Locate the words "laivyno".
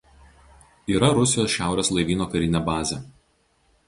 1.97-2.27